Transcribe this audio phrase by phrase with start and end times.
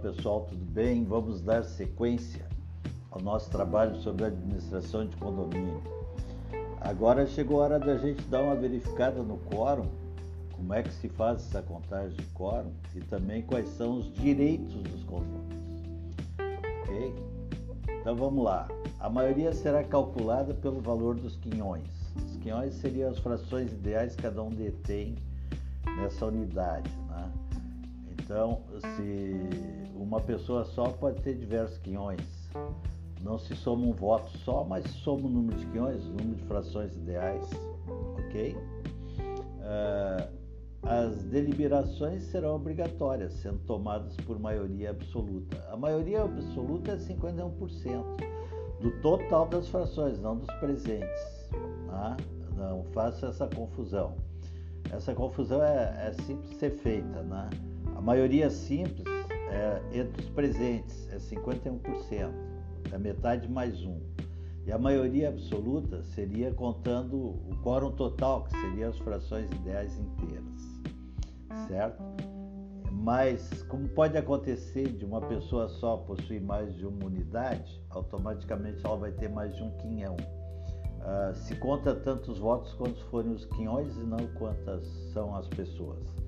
[0.00, 1.04] pessoal, tudo bem?
[1.04, 2.46] Vamos dar sequência
[3.10, 5.82] ao nosso trabalho sobre administração de condomínio.
[6.80, 9.86] Agora chegou a hora da gente dar uma verificada no quórum,
[10.52, 14.82] como é que se faz essa contagem de quórum e também quais são os direitos
[14.82, 15.82] dos condôminos.
[16.82, 17.14] Ok?
[18.00, 18.68] Então vamos lá.
[18.98, 21.90] A maioria será calculada pelo valor dos quinhões.
[22.16, 25.14] Os quinhões seriam as frações ideais que cada um detém
[25.98, 26.90] nessa unidade.
[27.10, 27.30] Né?
[28.30, 28.60] Então,
[28.94, 32.20] se uma pessoa só pode ter diversos quinhões,
[33.20, 36.44] não se soma um voto só, mas soma o número de quinhões, o número de
[36.44, 37.50] frações ideais,
[38.16, 38.56] ok?
[39.58, 40.38] Uh,
[40.84, 45.60] as deliberações serão obrigatórias, sendo tomadas por maioria absoluta.
[45.68, 48.04] A maioria absoluta é 51%
[48.80, 51.48] do total das frações, não dos presentes.
[51.88, 52.16] Tá?
[52.56, 54.14] Não faça essa confusão.
[54.92, 57.22] Essa confusão é, é simples ser feita.
[57.24, 57.50] Né?
[58.00, 59.06] A maioria simples
[59.50, 62.32] é, entre os presentes é 51%,
[62.90, 64.00] é metade mais um.
[64.64, 70.80] E a maioria absoluta seria contando o quórum total, que seria as frações ideais inteiras,
[71.68, 72.02] certo?
[72.90, 78.96] Mas, como pode acontecer de uma pessoa só possuir mais de uma unidade, automaticamente ela
[78.96, 80.16] vai ter mais de um quinhão.
[80.16, 86.19] Uh, se conta tantos votos quantos forem os quinhões e não quantas são as pessoas.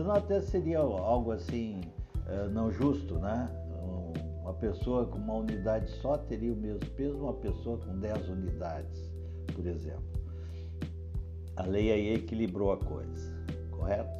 [0.00, 1.82] Senão até seria algo assim
[2.26, 3.50] uh, não justo, né?
[4.40, 9.12] Uma pessoa com uma unidade só teria o mesmo peso uma pessoa com 10 unidades,
[9.54, 10.02] por exemplo.
[11.54, 13.30] A lei aí equilibrou a coisa,
[13.70, 14.18] correto?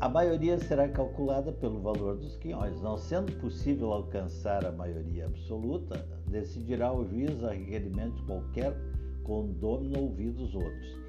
[0.00, 2.80] A maioria será calculada pelo valor dos quinhões.
[2.80, 8.76] Não sendo possível alcançar a maioria absoluta, decidirá o juiz a requerimento de qualquer
[9.24, 11.05] condômino ouvido os outros.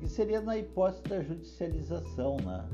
[0.00, 2.64] Aqui seria na hipótese da judicialização, né?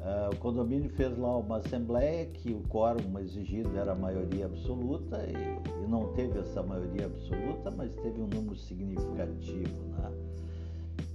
[0.00, 5.24] Uh, o condomínio fez lá uma assembleia que o quórum exigido era a maioria absoluta
[5.26, 10.12] e, e, não teve essa maioria absoluta, mas teve um número significativo, né?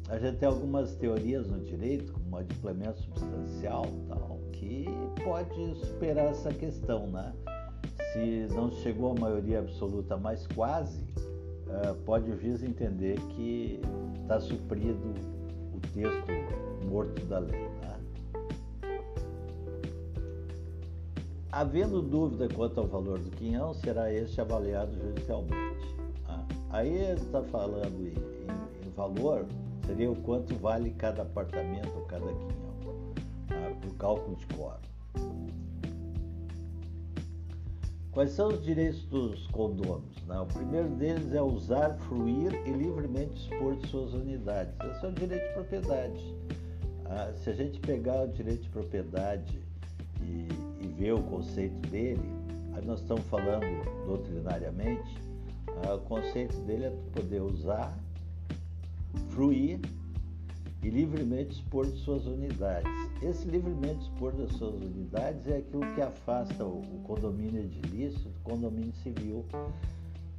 [0.09, 2.55] a gente tem algumas teorias no direito, como a de
[3.03, 4.85] substancial, tal, que
[5.23, 7.33] pode superar essa questão, né?
[8.13, 11.05] Se não chegou a maioria absoluta, mas quase,
[11.67, 13.79] uh, pode o juiz entender que
[14.21, 15.13] está suprido
[15.73, 17.85] o texto morto da lei, né?
[21.51, 25.95] Havendo dúvida quanto ao valor do quinhão, será este avaliado judicialmente.
[26.27, 26.45] Né?
[26.69, 29.45] Aí está falando em, em, valor
[29.85, 33.05] seria o quanto vale cada apartamento ou cada quinhão,
[33.47, 33.55] tá?
[33.79, 34.94] para o cálculo de quórum.
[38.15, 40.23] Quais são os direitos dos condôminos?
[40.25, 40.39] Né?
[40.39, 44.73] O primeiro deles é usar, fruir e livremente dispor de suas unidades.
[44.89, 46.35] Esse é o direito de propriedade.
[47.03, 49.59] Ah, se a gente pegar o direito de propriedade
[50.21, 50.47] e,
[50.81, 52.23] e ver o conceito dele,
[52.73, 53.65] aí nós estamos falando
[54.05, 55.17] doutrinariamente,
[55.85, 57.99] ah, o conceito dele é poder usar,
[59.27, 59.81] fruir
[60.85, 62.91] e livremente dispor de suas unidades.
[63.19, 68.93] Esse livremente dispor das suas unidades é aquilo que afasta o, condomínio edilício do condomínio
[69.01, 69.43] civil.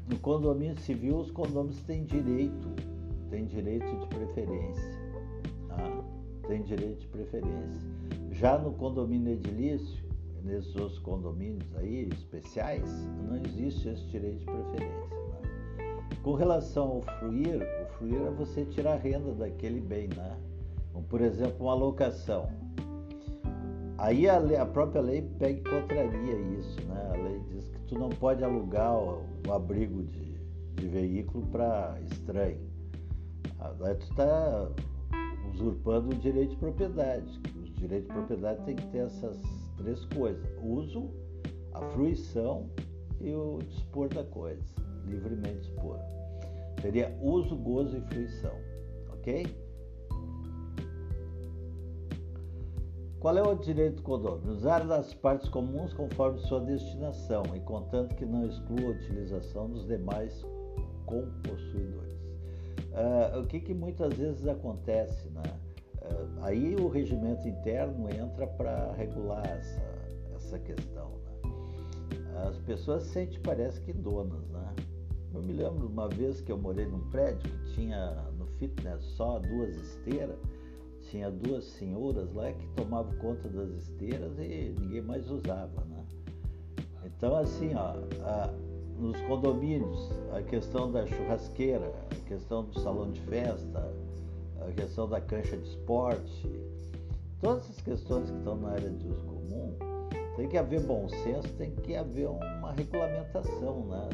[0.08, 2.68] No condomínio civil, os condôminos têm direito,
[3.28, 4.92] têm direito de preferência.
[5.66, 6.04] Tá?
[6.46, 7.82] Tem direito de preferência.
[8.30, 10.04] Já no condomínio edilício,
[10.44, 12.88] nesses outros condomínios aí especiais,
[13.28, 15.25] não existe esse direito de preferência.
[16.26, 20.36] Com relação ao fruir, o fruir é você tirar a renda daquele bem, né?
[20.92, 22.50] Como, por exemplo, uma locação.
[23.96, 27.10] Aí a, lei, a, própria lei pega e contraria isso, né?
[27.12, 30.34] A lei diz que tu não pode alugar o, o abrigo de,
[30.74, 32.58] de veículo para estranho.
[33.60, 34.68] Aí tu está
[35.54, 37.40] usurpando o direito de propriedade.
[37.62, 39.40] Os direitos de propriedade tem que ter essas
[39.76, 41.08] três coisas: uso,
[41.72, 42.68] a fruição
[43.20, 44.74] e o dispor da coisa,
[45.06, 45.98] livremente dispor.
[46.80, 48.54] Seria uso, gozo e fruição.
[49.12, 49.46] Ok?
[53.18, 54.52] Qual é o direito do condomínio?
[54.52, 59.86] Usar das partes comuns conforme sua destinação e contanto que não exclua a utilização dos
[59.86, 60.44] demais
[61.06, 62.14] compossuidores.
[62.92, 65.42] Uh, o que, que muitas vezes acontece, né?
[66.02, 69.82] Uh, aí o regimento interno entra para regular essa,
[70.36, 71.10] essa questão.
[71.10, 72.48] Né?
[72.48, 74.74] As pessoas se sentem, parece que donas, né?
[75.34, 79.38] Eu me lembro uma vez que eu morei num prédio que tinha no fitness só
[79.38, 80.38] duas esteiras,
[81.02, 86.04] tinha duas senhoras lá que tomavam conta das esteiras e ninguém mais usava, né?
[87.04, 87.94] Então assim, ó,
[88.24, 88.52] a,
[88.98, 93.92] nos condomínios, a questão da churrasqueira, a questão do salão de festa,
[94.66, 96.50] a questão da cancha de esporte,
[97.40, 99.76] todas essas questões que estão na área de uso comum,
[100.36, 104.08] Tem que haver bom senso, tem que haver uma regulamentação, né?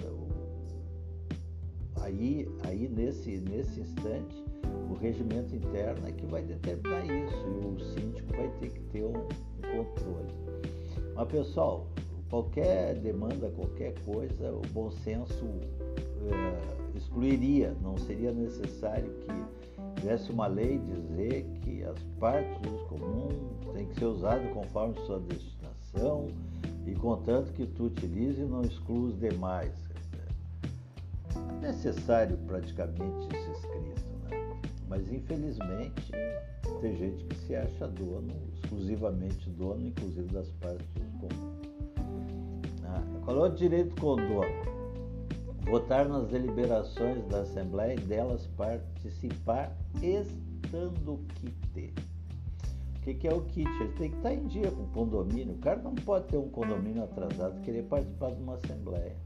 [2.03, 4.45] Aí, aí nesse, nesse instante,
[4.91, 9.05] o regimento interno é que vai determinar isso e o síndico vai ter que ter
[9.05, 9.13] um,
[9.73, 10.35] controle.
[11.15, 11.87] Mas pessoal,
[12.29, 15.47] qualquer demanda, qualquer coisa, o bom senso
[16.31, 22.85] é, excluiria, não seria necessário que tivesse uma lei dizer que as partes do uso
[22.87, 23.29] comum
[23.75, 26.27] têm que ser usadas conforme sua destinação
[26.85, 29.92] e contanto que tu utilize não exclua os demais.
[31.63, 34.61] Necessário praticamente isso escrito, né?
[34.89, 36.13] Mas infelizmente
[36.81, 40.87] tem gente que se acha dono, exclusivamente dono, inclusive das partes
[41.21, 41.61] comum.
[42.85, 44.73] Ah, qual é o direito do dono?
[45.65, 51.95] votar nas deliberações da Assembleia e delas participar estando kit.
[52.97, 53.69] O que, que é o kit?
[53.81, 55.55] Ele tem que estar em dia com o condomínio.
[55.55, 59.17] O cara não pode ter um condomínio atrasado e querer participar de uma Assembleia.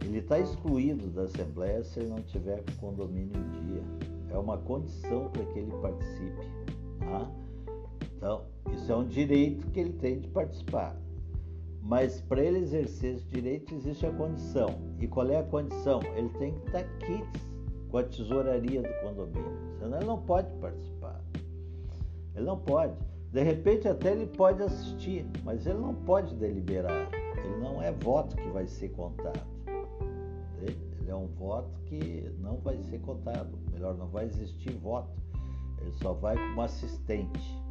[0.00, 3.82] Ele está excluído da Assembleia se ele não tiver condomínio em dia.
[4.30, 6.46] É uma condição para que ele participe.
[7.00, 7.30] Tá?
[8.16, 10.96] Então, isso é um direito que ele tem de participar.
[11.82, 14.74] Mas para ele exercer esse direito existe a condição.
[14.98, 16.00] E qual é a condição?
[16.16, 17.42] Ele tem que estar quites
[17.90, 21.20] com a tesouraria do condomínio, senão ele não pode participar.
[22.34, 22.94] Ele não pode.
[23.32, 27.08] De repente até ele pode assistir, mas ele não pode deliberar.
[27.38, 29.55] Ele não é voto que vai ser contado.
[31.08, 33.58] É um voto que não vai ser contado.
[33.72, 35.10] Melhor, não vai existir voto.
[35.80, 37.62] Ele só vai como assistente.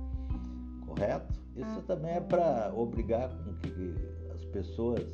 [0.85, 1.33] Correto?
[1.55, 3.95] Isso também é para obrigar com que
[4.33, 5.05] as pessoas.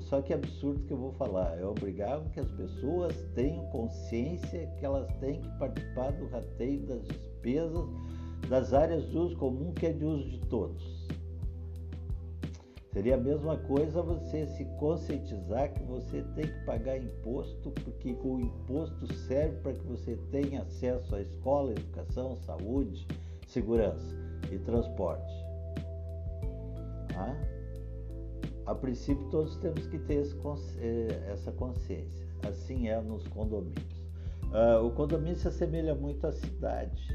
[0.00, 4.66] Só que absurdo que eu vou falar, é obrigar com que as pessoas tenham consciência
[4.78, 7.88] que elas têm que participar do rateio das despesas
[8.48, 10.97] das áreas de uso comum que é de uso de todos.
[12.98, 18.40] Seria a mesma coisa você se conscientizar que você tem que pagar imposto, porque o
[18.40, 23.06] imposto serve para que você tenha acesso à escola, educação, saúde,
[23.46, 24.16] segurança
[24.50, 25.32] e transporte.
[27.14, 27.36] Tá?
[28.66, 30.24] A princípio, todos temos que ter
[30.80, 32.26] eh, essa consciência.
[32.42, 34.10] Assim é nos condomínios.
[34.46, 37.06] Uh, o condomínio se assemelha muito à cidade,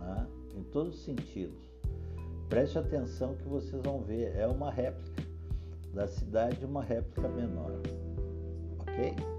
[0.00, 0.26] né?
[0.56, 1.65] em todos os sentidos.
[2.48, 5.22] Preste atenção que vocês vão ver, é uma réplica
[5.92, 7.72] da cidade, uma réplica menor.
[8.78, 9.35] Ok?